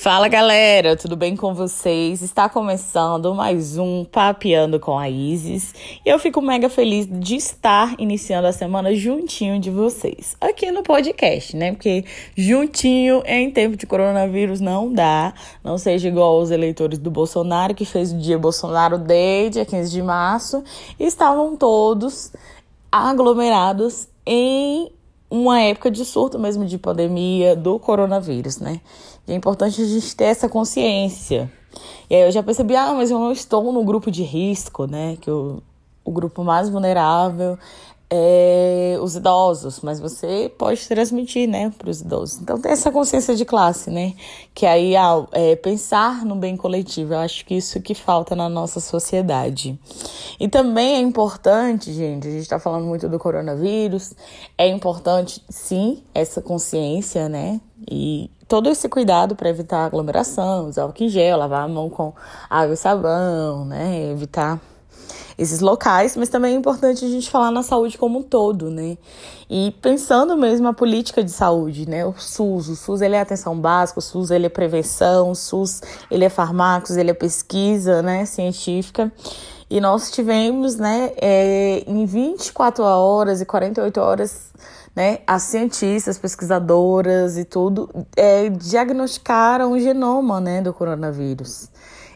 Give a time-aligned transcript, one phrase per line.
[0.00, 2.22] Fala galera, tudo bem com vocês?
[2.22, 7.94] Está começando mais um Papeando com a Isis e eu fico mega feliz de estar
[7.98, 11.72] iniciando a semana juntinho de vocês, aqui no podcast, né?
[11.72, 17.74] Porque juntinho em tempo de coronavírus não dá, não seja igual os eleitores do Bolsonaro
[17.74, 20.64] que fez o dia Bolsonaro Day, dia 15 de março,
[20.98, 22.32] e estavam todos
[22.90, 24.90] aglomerados em
[25.30, 28.80] uma época de surto mesmo de pandemia do coronavírus, né?
[29.26, 31.50] E é importante a gente ter essa consciência.
[32.08, 35.16] E aí eu já percebi, ah, mas eu não estou no grupo de risco, né?
[35.20, 35.62] Que o,
[36.04, 37.56] o grupo mais vulnerável
[38.12, 42.40] é os idosos, mas você pode transmitir, né, para os idosos.
[42.40, 44.14] Então tem essa consciência de classe, né?
[44.52, 47.14] Que aí ah, é, pensar no bem coletivo.
[47.14, 49.78] Eu acho que isso que falta na nossa sociedade.
[50.40, 54.12] E também é importante, gente, a gente está falando muito do coronavírus,
[54.58, 57.60] é importante, sim, essa consciência, né?
[57.88, 62.12] E todo esse cuidado para evitar aglomeração, usar álcool em gel, lavar a mão com
[62.48, 64.10] água e sabão, né?
[64.10, 64.60] Evitar
[65.38, 68.96] esses locais, mas também é importante a gente falar na saúde como um todo, né?
[69.48, 72.04] E pensando mesmo a política de saúde, né?
[72.06, 75.80] O SUS, o SUS ele é atenção básica, o SUS ele é prevenção, o SUS
[76.10, 79.12] ele é farmácias, ele é pesquisa, né, científica.
[79.68, 84.50] E nós tivemos, né, é, em 24 horas e 48 horas
[84.94, 91.68] né, as cientistas, pesquisadoras e tudo é, diagnosticaram o genoma né, do coronavírus.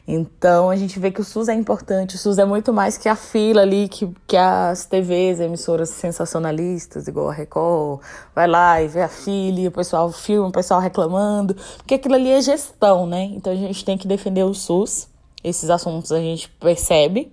[0.06, 3.08] Então a gente vê que o SUS é importante, o SUS é muito mais que
[3.08, 8.02] a fila ali, que, que as TVs, emissoras sensacionalistas, igual a Record,
[8.34, 12.30] vai lá e vê a fila, o pessoal filma, o pessoal reclamando, porque aquilo ali
[12.30, 13.24] é gestão, né?
[13.24, 15.08] Então a gente tem que defender o SUS,
[15.42, 17.32] esses assuntos a gente percebe,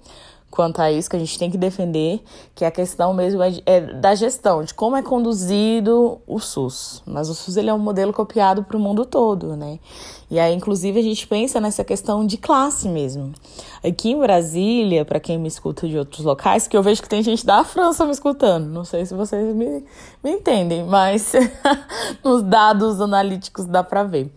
[0.51, 2.21] quanto a isso que a gente tem que defender,
[2.53, 7.01] que a questão mesmo é, é da gestão, de como é conduzido o SUS.
[7.05, 9.79] Mas o SUS ele é um modelo copiado para o mundo todo, né?
[10.29, 13.33] E aí, inclusive, a gente pensa nessa questão de classe mesmo.
[13.83, 17.23] Aqui em Brasília, para quem me escuta de outros locais, que eu vejo que tem
[17.23, 19.83] gente da França me escutando, não sei se vocês me,
[20.23, 21.33] me entendem, mas
[22.23, 24.31] nos dados analíticos dá para ver.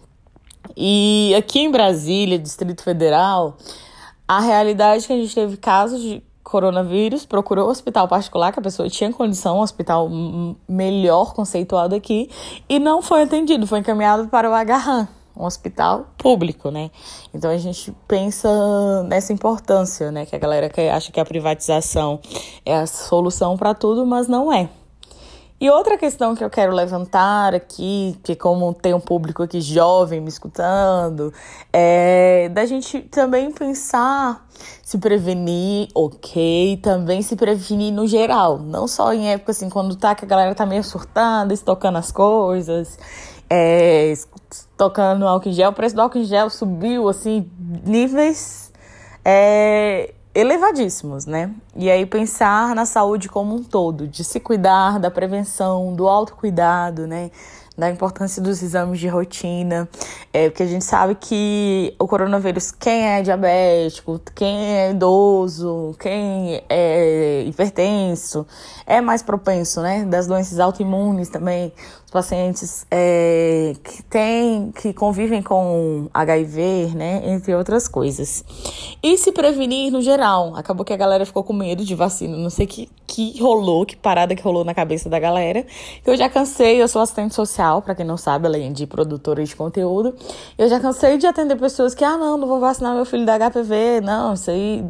[0.76, 3.56] E aqui em Brasília, Distrito Federal,
[4.26, 8.62] a realidade é que a gente teve casos de coronavírus, procurou hospital particular, que a
[8.62, 10.08] pessoa tinha condição, um hospital
[10.68, 12.30] melhor conceituado aqui,
[12.68, 16.90] e não foi atendido, foi encaminhado para o Agarran, um hospital público, né?
[17.32, 20.26] Então a gente pensa nessa importância, né?
[20.26, 22.20] Que a galera que acha que a privatização
[22.64, 24.68] é a solução para tudo, mas não é.
[25.64, 30.20] E outra questão que eu quero levantar aqui, que como tem um público aqui jovem
[30.20, 31.32] me escutando,
[31.72, 34.46] é da gente também pensar
[34.82, 40.14] se prevenir, ok, também se prevenir no geral, não só em época assim, quando tá
[40.14, 42.98] que a galera tá meio surtando, estocando as coisas,
[43.48, 44.12] é,
[44.76, 47.50] tocando álcool em gel, o preço do álcool em gel subiu assim,
[47.86, 48.70] níveis
[49.24, 51.50] é, elevadíssimos, né?
[51.76, 57.06] E aí pensar na saúde como um todo, de se cuidar, da prevenção, do autocuidado,
[57.06, 57.30] né?
[57.76, 59.88] Da importância dos exames de rotina,
[60.32, 66.62] é, porque a gente sabe que o coronavírus, quem é diabético, quem é idoso, quem
[66.68, 68.46] é hipertenso,
[68.86, 70.04] é mais propenso, né?
[70.04, 71.72] Das doenças autoimunes também,
[72.14, 78.44] pacientes é, que têm, que convivem com HIV, né, entre outras coisas.
[79.02, 80.54] E se prevenir no geral.
[80.54, 82.36] Acabou que a galera ficou com medo de vacina.
[82.36, 85.66] Não sei que, que rolou, que parada que rolou na cabeça da galera.
[86.06, 89.56] Eu já cansei, eu sou assistente social, para quem não sabe, além de produtora de
[89.56, 90.14] conteúdo.
[90.56, 93.36] Eu já cansei de atender pessoas que, ah, não, não vou vacinar meu filho da
[93.36, 94.84] HPV, não, isso aí,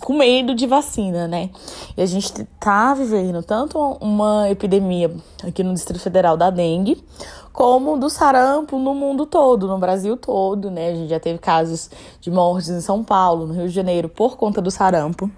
[0.00, 1.50] com medo de vacina, né?
[1.96, 5.12] E a gente tá vivendo tanto uma epidemia
[5.46, 7.04] aqui no Distrito Federal da dengue, dengue,
[7.52, 10.88] como do sarampo no mundo todo, no Brasil todo, né?
[10.88, 14.36] A gente já teve casos de mortes em São Paulo, no Rio de Janeiro, por
[14.36, 15.30] conta do sarampo.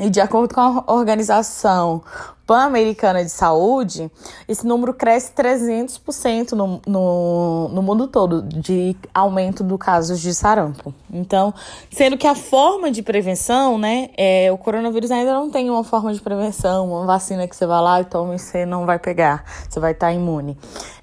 [0.00, 2.02] E de acordo com a Organização
[2.46, 4.10] Pan-Americana de Saúde,
[4.48, 10.94] esse número cresce 300% no, no, no mundo todo de aumento do casos de sarampo.
[11.12, 11.52] Então,
[11.92, 16.14] sendo que a forma de prevenção, né, é, o coronavírus ainda não tem uma forma
[16.14, 19.44] de prevenção, uma vacina que você vai lá e toma e você não vai pegar,
[19.68, 20.58] você vai estar imune.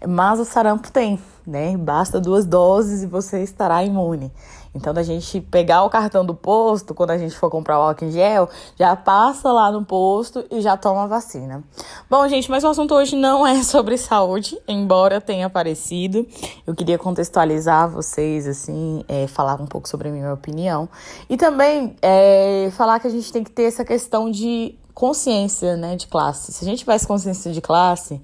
[0.06, 1.78] Mas o sarampo tem, né?
[1.78, 4.32] Basta duas doses e você estará imune.
[4.74, 8.06] Então, da gente pegar o cartão do posto, quando a gente for comprar o álcool
[8.06, 11.64] em gel, já passa lá no posto e já toma a vacina.
[12.10, 16.26] Bom, gente, mas o assunto hoje não é sobre saúde, embora tenha aparecido.
[16.66, 20.88] Eu queria contextualizar vocês, assim, é, falar um pouco sobre a minha opinião.
[21.30, 25.96] E também é, falar que a gente tem que ter essa questão de consciência, né,
[25.96, 26.52] de classe.
[26.52, 28.20] Se a gente tivesse consciência de classe,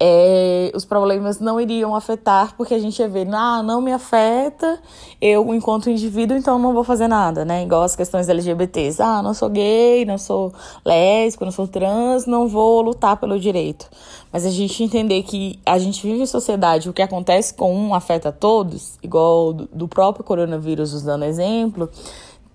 [0.00, 4.80] é, os problemas não iriam afetar, porque a gente ia ver, ah, não me afeta,
[5.20, 7.64] eu, enquanto indivíduo, então não vou fazer nada, né?
[7.64, 9.02] Igual as questões LGBTs.
[9.02, 10.52] Ah, não sou gay, não sou
[10.84, 13.88] lésbico, não sou trans, não vou lutar pelo direito.
[14.32, 17.92] Mas a gente entender que a gente vive em sociedade, o que acontece com um
[17.92, 21.90] afeta todos, igual do próprio coronavírus, usando exemplo,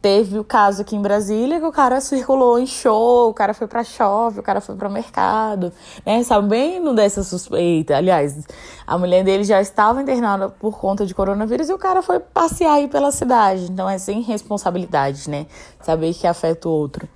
[0.04, 3.68] Teve o caso aqui em Brasília que o cara circulou em show, o cara foi
[3.68, 5.72] para shopping, o cara foi para mercado,
[6.06, 6.22] né?
[6.24, 7.96] Sabendo dessa suspeita.
[7.96, 8.46] Aliás,
[8.86, 12.74] a mulher dele já estava internada por conta de coronavírus e o cara foi passear
[12.74, 13.72] aí pela cidade.
[13.72, 15.46] Então é sem responsabilidade, né?
[15.80, 17.08] Saber que afeta o outro.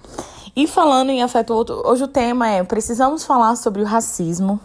[0.56, 4.62] E falando em afeta o outro, hoje o tema é: precisamos falar sobre o racismo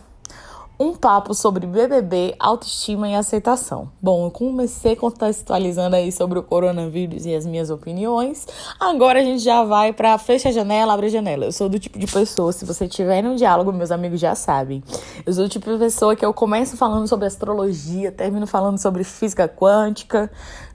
[0.82, 3.92] um papo sobre BBB, autoestima e aceitação.
[4.02, 8.48] Bom, eu comecei contextualizando aí sobre o coronavírus e as minhas opiniões.
[8.80, 11.44] Agora a gente já vai para fecha a janela, abre a janela.
[11.44, 14.82] Eu sou do tipo de pessoa, se você tiver um diálogo, meus amigos já sabem.
[15.24, 19.04] Eu sou do tipo de pessoa que eu começo falando sobre astrologia, termino falando sobre
[19.04, 20.32] física quântica,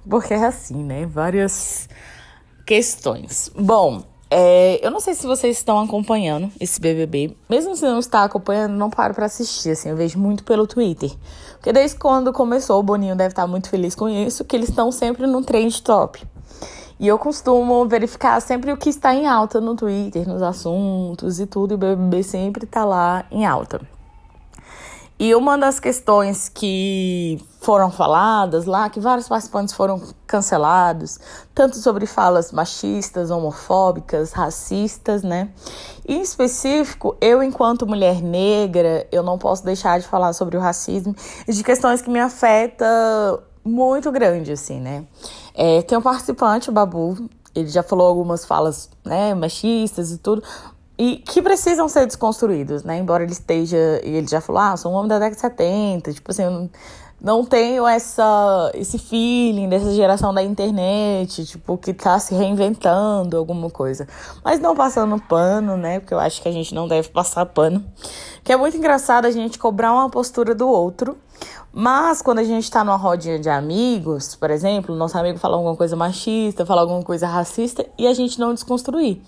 [0.10, 1.06] porque é assim, né?
[1.06, 1.90] Várias
[2.66, 3.52] questões.
[3.60, 7.36] Bom, é, eu não sei se vocês estão acompanhando esse BBB.
[7.50, 9.72] Mesmo se não está acompanhando, não paro para assistir.
[9.72, 11.12] Assim, eu vejo muito pelo Twitter.
[11.54, 14.92] Porque desde quando começou, o Boninho deve estar muito feliz com isso, que eles estão
[14.92, 16.22] sempre no trend top.
[17.00, 21.46] E eu costumo verificar sempre o que está em alta no Twitter, nos assuntos e
[21.46, 23.97] tudo, e o BBB sempre está lá em alta.
[25.20, 31.20] E uma das questões que foram faladas lá, que vários participantes foram cancelados,
[31.56, 35.50] tanto sobre falas machistas, homofóbicas, racistas, né?
[36.08, 41.16] Em específico, eu, enquanto mulher negra, eu não posso deixar de falar sobre o racismo
[41.48, 45.06] e de questões que me afetam muito grande, assim, né?
[45.56, 50.44] É, tem um participante, o Babu, ele já falou algumas falas né, machistas e tudo,
[50.98, 52.98] e que precisam ser desconstruídos, né?
[52.98, 56.14] Embora ele esteja, e ele já falou, ah, sou um homem da década de 70,
[56.14, 56.70] tipo assim, eu não,
[57.22, 63.70] não tenho essa, esse feeling dessa geração da internet, tipo, que tá se reinventando alguma
[63.70, 64.08] coisa.
[64.44, 66.00] Mas não passando pano, né?
[66.00, 67.86] Porque eu acho que a gente não deve passar pano.
[68.44, 71.18] Que é muito engraçado a gente cobrar uma postura do outro
[71.80, 75.76] mas quando a gente está numa rodinha de amigos, por exemplo, nosso amigo fala alguma
[75.76, 79.22] coisa machista, fala alguma coisa racista e a gente não desconstruir.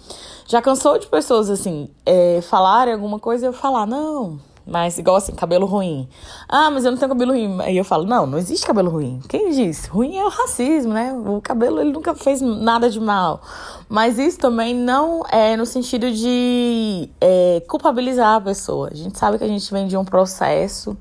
[0.48, 5.18] Já cansou de pessoas assim, é, falarem alguma coisa e eu falar, não, mas igual
[5.18, 6.10] assim, cabelo ruim.
[6.48, 7.62] Ah, mas eu não tenho cabelo ruim.
[7.62, 9.22] Aí eu falo, não, não existe cabelo ruim.
[9.30, 9.88] Quem disse?
[9.88, 11.14] Ruim é o racismo, né?
[11.14, 13.44] O cabelo ele nunca fez nada de mal.
[13.88, 18.90] Mas isso também não é no sentido de é, culpabilizar a pessoa.
[18.92, 20.98] A gente sabe que a gente vem de um processo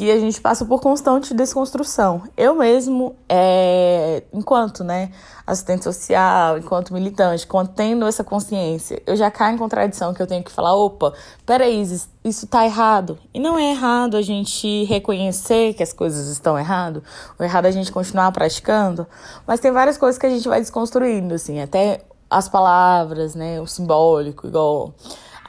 [0.00, 2.22] que a gente passa por constante desconstrução.
[2.34, 5.10] Eu mesmo, é, enquanto né,
[5.46, 10.26] assistente social, enquanto militante, enquanto tendo essa consciência, eu já caio em contradição que eu
[10.26, 11.12] tenho que falar, opa,
[11.44, 11.82] peraí,
[12.24, 13.18] isso tá errado.
[13.34, 17.04] E não é errado a gente reconhecer que as coisas estão errado,
[17.38, 19.06] o errado é a gente continuar praticando,
[19.46, 22.00] mas tem várias coisas que a gente vai desconstruindo, assim, até
[22.30, 24.94] as palavras, né, o simbólico, igual...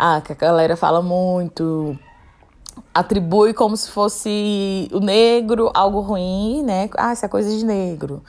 [0.03, 1.95] Ah, que a galera fala muito,
[2.93, 6.89] atribui como se fosse o negro algo ruim, né?
[6.97, 8.23] Ah, isso é coisa de negro.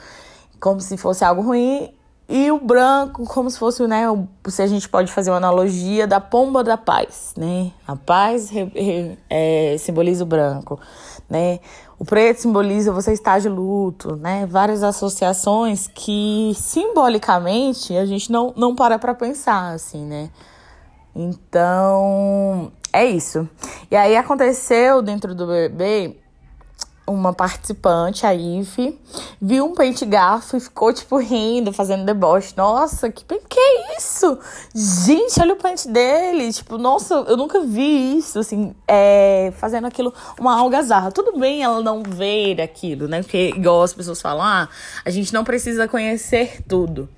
[0.60, 1.92] Como se fosse algo ruim.
[2.28, 4.04] E o branco, como se fosse, né?
[4.46, 7.72] Se a gente pode fazer uma analogia da pomba da paz, né?
[7.86, 8.50] A paz
[9.28, 10.80] é, simboliza o branco,
[11.28, 11.58] né?
[11.98, 14.46] O preto simboliza você estar de luto, né?
[14.46, 20.30] Várias associações que simbolicamente a gente não, não para pra pensar, assim, né?
[21.14, 23.48] Então, é isso.
[23.90, 26.16] E aí aconteceu dentro do bebê
[27.06, 28.98] uma participante, a Ife,
[29.40, 32.54] viu um pente garfo e ficou, tipo, rindo, fazendo deboche.
[32.56, 34.38] Nossa, que, que é isso?
[34.74, 36.52] Gente, olha o pente dele.
[36.52, 41.10] Tipo, nossa, eu nunca vi isso, assim, é, fazendo aquilo, uma algazarra.
[41.10, 43.22] Tudo bem ela não ver aquilo, né?
[43.22, 44.68] Porque, igual as pessoas falam, ah,
[45.04, 47.08] a gente não precisa conhecer tudo.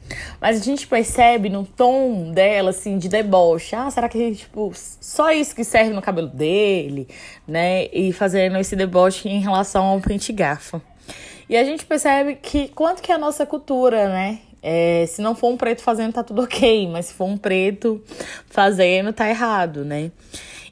[0.40, 3.74] Mas a gente percebe no tom dela, assim, de deboche.
[3.74, 7.08] Ah, será que, tipo, só isso que serve no cabelo dele,
[7.46, 7.86] né?
[7.92, 10.80] E fazendo esse deboche em relação ao pente garfo.
[11.48, 14.40] E a gente percebe que quanto que é a nossa cultura, né?
[14.62, 16.88] É, se não for um preto fazendo, tá tudo ok.
[16.88, 18.02] Mas se for um preto
[18.46, 20.10] fazendo, tá errado, né?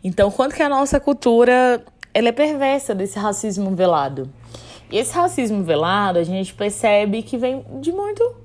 [0.05, 1.83] Então, quanto que a nossa cultura
[2.15, 4.31] ela é perversa desse racismo velado.
[4.91, 8.42] E esse racismo velado, a gente percebe que vem de muito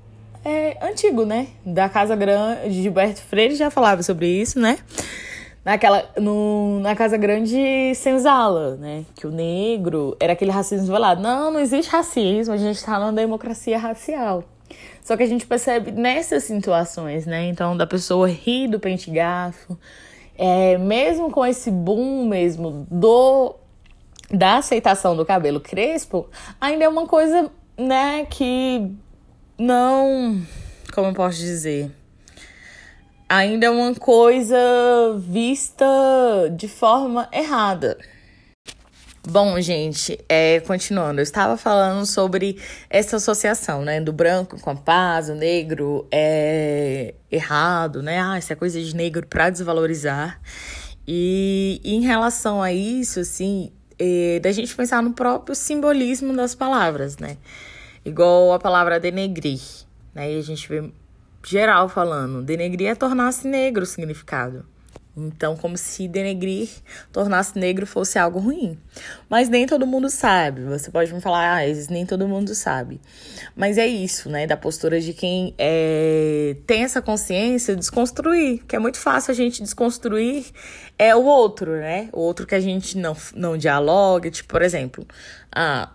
[0.48, 1.48] é, antigo, né?
[1.64, 4.78] Da Casa Grande, de Gilberto Freire já falava sobre isso, né?
[5.64, 9.04] Naquela, no, na Casa Grande Senzala, né?
[9.14, 11.20] Que o negro era aquele racismo velado.
[11.20, 14.42] Não, não existe racismo, a gente está numa democracia racial.
[15.02, 17.46] Só que a gente percebe nessas situações, né?
[17.48, 19.78] Então, da pessoa rir do pente garfo,
[20.36, 23.54] é, mesmo com esse boom mesmo do
[24.30, 26.28] da aceitação do cabelo crespo,
[26.60, 28.94] ainda é uma coisa, né, que
[29.58, 30.40] não.
[30.94, 31.90] Como eu posso dizer?
[33.28, 34.56] Ainda é uma coisa
[35.18, 35.84] vista
[36.56, 37.98] de forma errada.
[39.30, 44.74] Bom, gente, é, continuando, eu estava falando sobre essa associação, né, do branco com a
[44.74, 50.40] paz, o negro é errado, né, ah, isso é coisa de negro para desvalorizar.
[51.06, 56.54] E, e, em relação a isso, assim, é, da gente pensar no próprio simbolismo das
[56.54, 57.36] palavras, né,
[58.04, 59.60] igual a palavra denegrir,
[60.14, 60.90] né, e a gente vê
[61.44, 64.64] geral falando, denegrir é tornar-se negro o significado.
[65.18, 66.68] Então, como se denegrir,
[67.12, 68.78] tornar-se negro fosse algo ruim.
[69.28, 70.62] Mas nem todo mundo sabe.
[70.62, 73.00] Você pode me falar, ah, nem todo mundo sabe.
[73.56, 74.46] Mas é isso, né?
[74.46, 78.62] Da postura de quem é, tem essa consciência, desconstruir.
[78.68, 80.46] Que é muito fácil a gente desconstruir
[80.96, 82.08] é o outro, né?
[82.12, 84.30] O outro que a gente não, não dialoga.
[84.30, 85.04] Tipo, por exemplo,
[85.50, 85.90] ah,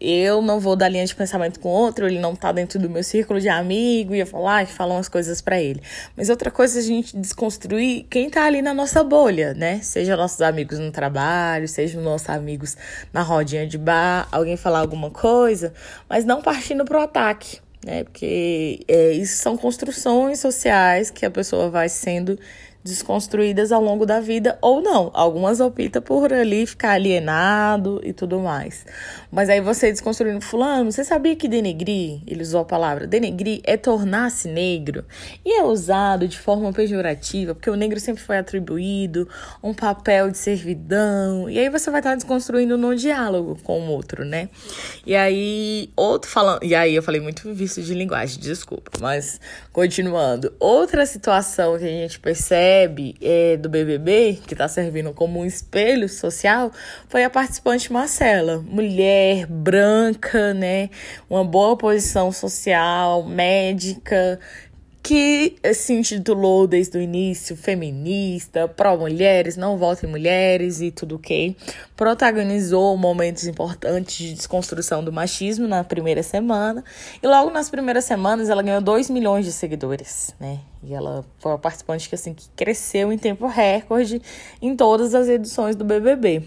[0.00, 3.04] eu não vou dar linha de pensamento com outro, ele não tá dentro do meu
[3.04, 5.82] círculo de amigo, eu falar e falar umas coisas para ele.
[6.16, 9.80] Mas outra coisa é a gente desconstruir quem tá ali na nossa bolha, né?
[9.82, 12.76] Seja nossos amigos no trabalho, seja nossos amigos
[13.12, 15.74] na rodinha de bar, alguém falar alguma coisa,
[16.08, 18.04] mas não partindo pro ataque, né?
[18.04, 22.38] Porque é, isso são construções sociais que a pessoa vai sendo
[22.82, 25.10] desconstruídas ao longo da vida ou não.
[25.12, 28.86] Algumas optam por ali ficar alienado e tudo mais.
[29.30, 33.76] Mas aí você desconstruindo fulano, você sabia que denegrir, ele usou a palavra denegrir, é
[33.76, 35.04] tornar-se negro
[35.44, 39.28] e é usado de forma pejorativa, porque o negro sempre foi atribuído
[39.62, 41.50] um papel de servidão.
[41.50, 44.48] E aí você vai estar desconstruindo no diálogo com o outro, né?
[45.06, 49.40] E aí outro falando, e aí eu falei muito visto de linguagem, desculpa, mas
[49.72, 50.52] continuando.
[50.58, 52.69] Outra situação que a gente percebe
[53.20, 56.70] é, do BBB, que está servindo como um espelho social,
[57.08, 58.58] foi a participante Marcela.
[58.66, 60.90] Mulher, branca, né?
[61.28, 64.38] Uma boa posição social, médica,
[65.02, 71.56] que se intitulou desde o início feminista, pró-mulheres, não votem mulheres e tudo ok.
[71.96, 76.84] Protagonizou momentos importantes de desconstrução do machismo na primeira semana.
[77.22, 80.60] E logo nas primeiras semanas ela ganhou 2 milhões de seguidores, né?
[80.82, 84.20] E ela foi uma participante que, assim, que cresceu em tempo recorde
[84.60, 86.44] em todas as edições do BBB.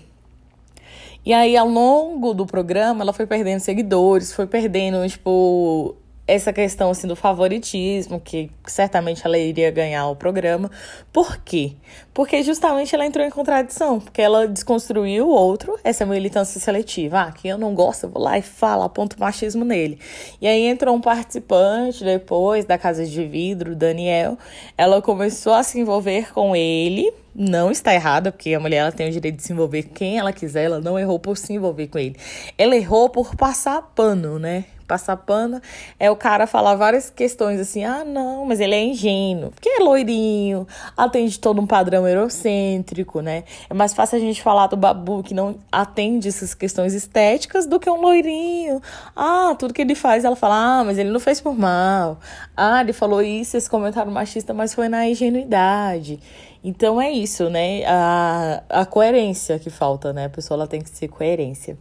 [1.26, 6.90] E aí, ao longo do programa, ela foi perdendo seguidores, foi perdendo, tipo, essa questão
[6.90, 10.72] assim do favoritismo, que certamente ela iria ganhar o programa.
[11.12, 11.74] Por quê?
[12.14, 17.22] Porque justamente ela entrou em contradição, porque ela desconstruiu o outro, essa militância seletiva.
[17.22, 20.00] Ah, que eu não gosto, eu vou lá e falo, aponto machismo nele.
[20.40, 24.38] E aí entrou um participante depois da Casa de Vidro, Daniel.
[24.78, 29.10] Ela começou a se envolver com ele, não está errada, porque a mulher ela tem
[29.10, 31.88] o direito de se envolver com quem ela quiser, ela não errou por se envolver
[31.88, 32.16] com ele.
[32.58, 34.66] Ela errou por passar pano, né?
[34.88, 35.62] Passar pano,
[36.00, 39.80] é o cara falar várias questões assim: ah, não, mas ele é ingênuo, porque é
[39.80, 43.44] loirinho, atende todo um padrão eurocêntrico, né?
[43.70, 47.80] É mais fácil a gente falar do babu que não atende essas questões estéticas do
[47.80, 48.82] que um loirinho.
[49.16, 52.20] Ah, tudo que ele faz, ela fala: ah, mas ele não fez por mal.
[52.56, 56.20] Ah, ele falou isso, esse comentário machista, mas foi na ingenuidade.
[56.64, 57.84] Então é isso, né?
[57.86, 60.26] A, a coerência que falta, né?
[60.26, 61.78] A pessoa ela tem que ser coerência.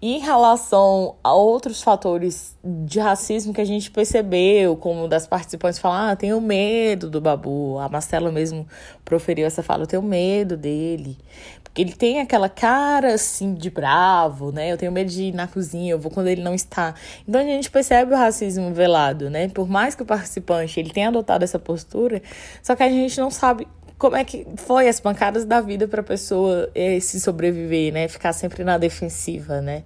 [0.00, 5.78] E em relação a outros fatores de racismo que a gente percebeu, como das participantes
[5.78, 7.78] falar, ah, tenho medo do Babu.
[7.78, 8.66] A Marcela mesmo
[9.04, 11.16] proferiu essa fala, eu tenho medo dele.
[11.64, 14.70] Porque ele tem aquela cara assim de bravo, né?
[14.70, 16.94] Eu tenho medo de ir na cozinha, eu vou quando ele não está.
[17.26, 19.48] Então a gente percebe o racismo velado, né?
[19.48, 22.22] Por mais que o participante ele tenha adotado essa postura,
[22.62, 23.66] só que a gente não sabe
[23.98, 28.08] como é que foi as pancadas da vida para a pessoa eh, se sobreviver, né?
[28.08, 29.84] Ficar sempre na defensiva, né?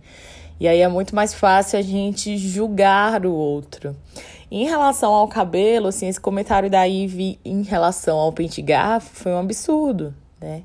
[0.59, 3.97] E aí é muito mais fácil a gente julgar o outro.
[4.51, 9.33] Em relação ao cabelo, assim, esse comentário da Ivy em relação ao pente garfo foi
[9.33, 10.63] um absurdo, né?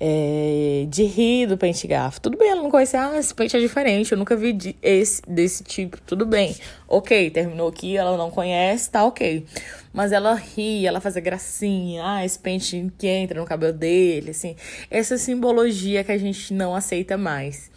[0.00, 2.22] É, de rir do pente garfo.
[2.22, 5.20] Tudo bem, ela não conhecia, ah, esse pente é diferente, eu nunca vi de, esse,
[5.28, 6.00] desse tipo.
[6.00, 6.56] Tudo bem,
[6.88, 9.44] ok, terminou aqui, ela não conhece, tá ok.
[9.92, 14.30] Mas ela ri, ela faz a gracinha, ah, esse pente que entra no cabelo dele,
[14.30, 14.56] assim.
[14.90, 17.70] Essa simbologia que a gente não aceita mais.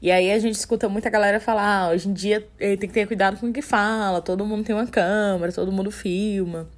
[0.00, 2.94] E aí a gente escuta muita galera falar, ah, hoje em dia eh, tem que
[2.94, 6.68] ter cuidado com o que fala, todo mundo tem uma câmera, todo mundo filma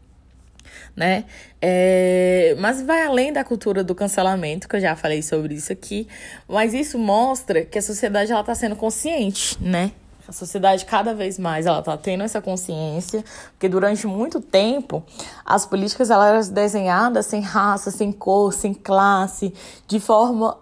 [0.94, 1.24] né?
[1.60, 6.06] É, mas vai além da cultura do cancelamento, que eu já falei sobre isso aqui,
[6.48, 9.92] mas isso mostra que a sociedade ela está sendo consciente, né?
[10.28, 15.04] A sociedade cada vez mais ela está tendo essa consciência, porque durante muito tempo
[15.44, 19.54] as políticas elas eram desenhadas sem raça, sem cor, sem classe,
[19.86, 20.58] de forma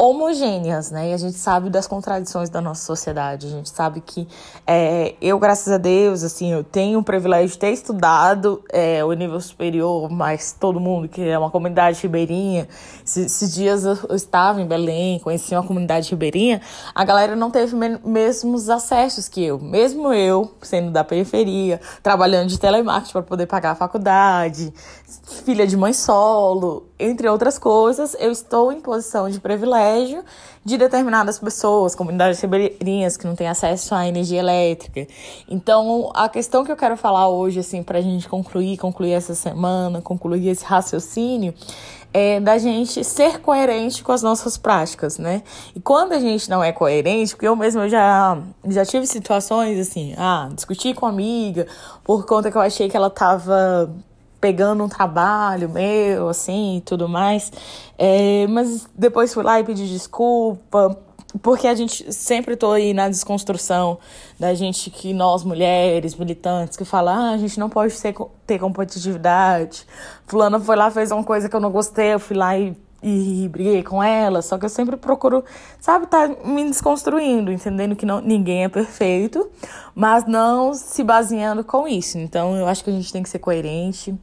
[0.00, 1.10] homogêneas, né?
[1.10, 3.48] E a gente sabe das contradições da nossa sociedade.
[3.48, 4.28] A gente sabe que
[4.64, 9.12] é, eu, graças a Deus, assim, eu tenho o privilégio de ter estudado é, o
[9.12, 12.68] nível superior, mas todo mundo que é uma comunidade ribeirinha.
[13.04, 16.60] Esses dias eu, estava em Belém, conheci uma comunidade ribeirinha,
[16.94, 19.58] a galera não teve me mesmos acessos que eu.
[19.58, 24.72] Mesmo eu, sendo da periferia, trabalhando de telemarketing para poder pagar a faculdade,
[25.44, 29.87] filha de mãe solo, entre outras coisas, eu estou em posição de privilégio
[30.64, 35.06] de determinadas pessoas, comunidades ribeirinhas que não têm acesso à energia elétrica.
[35.48, 39.34] Então, a questão que eu quero falar hoje, assim, para a gente concluir, concluir essa
[39.34, 41.54] semana, concluir esse raciocínio,
[42.12, 45.42] é da gente ser coerente com as nossas práticas, né?
[45.74, 50.14] E quando a gente não é coerente, porque eu mesma já, já tive situações assim,
[50.16, 51.66] ah, discuti com uma amiga
[52.04, 53.94] por conta que eu achei que ela tava
[54.40, 57.52] pegando um trabalho meu, assim, e tudo mais.
[57.96, 60.98] É, mas depois fui lá e pedi desculpa,
[61.42, 63.98] porque a gente sempre tô aí na desconstrução
[64.38, 68.14] da gente que nós mulheres militantes que falam, ah, a gente não pode ser,
[68.46, 69.86] ter competitividade.
[70.26, 73.48] Fulana foi lá fez uma coisa que eu não gostei, eu fui lá e e
[73.48, 75.44] briguei com ela, só que eu sempre procuro,
[75.80, 79.48] sabe, tá me desconstruindo, entendendo que não, ninguém é perfeito,
[79.94, 82.18] mas não se baseando com isso.
[82.18, 84.18] Então eu acho que a gente tem que ser coerente,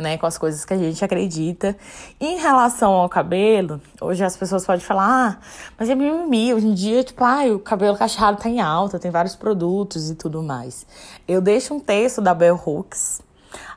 [0.00, 1.76] né, com as coisas que a gente acredita.
[2.20, 5.38] Em relação ao cabelo, hoje as pessoas podem falar, ah,
[5.78, 9.10] mas é mimimi, hoje em dia, tipo, ah, o cabelo cacheado tá em alta, tem
[9.10, 10.86] vários produtos e tudo mais.
[11.26, 13.20] Eu deixo um texto da Bell Hooks,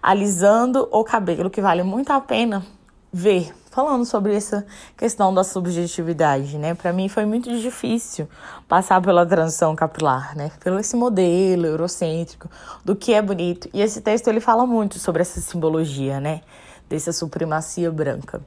[0.02, 2.66] alisando o cabelo, que vale muito a pena
[3.12, 4.66] ver falando sobre essa
[4.96, 6.74] questão da subjetividade, né?
[6.74, 8.26] Para mim foi muito difícil
[8.70, 10.50] passar pela transição capilar, né?
[10.64, 12.50] Pelo esse modelo eurocêntrico
[12.86, 13.70] do que é bonito.
[13.74, 16.40] E esse texto ele fala muito sobre essa simbologia, né?
[16.88, 18.40] Dessa supremacia branca.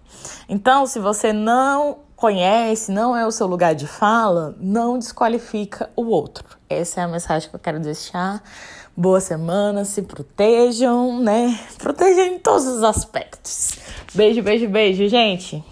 [0.48, 6.06] Então, se você não conhece, não é o seu lugar de fala, não desqualifica o
[6.06, 6.56] outro.
[6.70, 8.42] Essa é a mensagem que eu quero deixar.
[9.00, 11.56] Boa semana, se protejam, né?
[11.78, 13.78] Protejam em todos os aspectos.
[14.12, 15.62] Beijo, beijo, beijo, gente.